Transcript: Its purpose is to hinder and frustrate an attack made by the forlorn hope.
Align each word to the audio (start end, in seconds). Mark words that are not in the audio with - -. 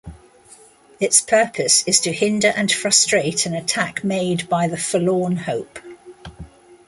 Its 0.99 1.21
purpose 1.21 1.83
is 1.87 1.99
to 1.99 2.11
hinder 2.11 2.51
and 2.55 2.71
frustrate 2.71 3.45
an 3.45 3.53
attack 3.53 4.03
made 4.03 4.49
by 4.49 4.67
the 4.67 4.75
forlorn 4.75 5.35
hope. 5.37 5.77